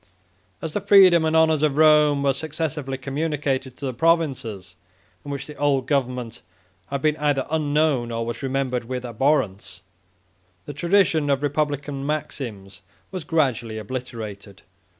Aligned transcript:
As 0.63 0.73
the 0.73 0.81
freedom 0.81 1.25
and 1.25 1.35
honors 1.35 1.61
of 1.61 1.77
Rome 1.77 2.23
were 2.23 2.33
successively 2.33 2.97
communicated 2.97 3.77
to 3.77 3.85
the 3.85 3.93
provinces, 3.93 4.75
in 5.23 5.29
which 5.29 5.45
the 5.45 5.55
old 5.57 5.85
government 5.85 6.41
had 6.87 7.03
been 7.03 7.15
either 7.17 7.45
unknown, 7.51 8.11
or 8.11 8.25
was 8.25 8.41
remembered 8.41 8.85
with 8.85 9.05
abhorrence, 9.05 9.83
the 10.65 10.73
tradition 10.73 11.29
of 11.29 11.43
republican 11.43 12.03
maxims 12.03 12.81
was 13.11 13.23
gradually 13.23 13.77
obliterated. 13.77 14.63